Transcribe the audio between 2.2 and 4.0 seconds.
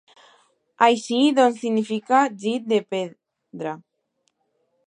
'llit de pedra'.